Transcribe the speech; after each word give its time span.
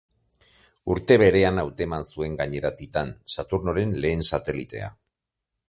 Urte 0.93 1.17
berean 1.23 1.61
hauteman 1.63 2.07
zuen 2.15 2.39
gainera 2.41 2.73
Titan, 2.81 3.13
Saturnoren 3.35 3.95
lehen 4.07 4.27
satelitea. 4.33 4.93